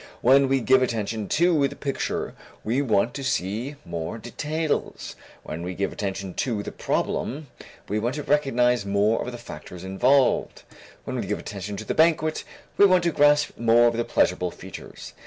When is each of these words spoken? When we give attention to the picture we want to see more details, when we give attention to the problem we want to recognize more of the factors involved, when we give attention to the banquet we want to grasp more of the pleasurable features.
When 0.21 0.49
we 0.49 0.61
give 0.61 0.81
attention 0.81 1.27
to 1.27 1.67
the 1.67 1.75
picture 1.75 2.33
we 2.63 2.81
want 2.81 3.13
to 3.13 3.23
see 3.23 3.75
more 3.85 4.17
details, 4.17 5.15
when 5.43 5.61
we 5.61 5.75
give 5.75 5.93
attention 5.93 6.33
to 6.41 6.63
the 6.63 6.71
problem 6.71 7.49
we 7.87 7.99
want 7.99 8.15
to 8.15 8.23
recognize 8.23 8.83
more 8.83 9.21
of 9.23 9.31
the 9.31 9.37
factors 9.37 9.83
involved, 9.83 10.63
when 11.03 11.17
we 11.19 11.27
give 11.27 11.37
attention 11.37 11.77
to 11.77 11.85
the 11.85 11.93
banquet 11.93 12.43
we 12.77 12.85
want 12.87 13.03
to 13.03 13.11
grasp 13.11 13.55
more 13.59 13.85
of 13.89 13.95
the 13.95 14.03
pleasurable 14.03 14.49
features. 14.49 15.13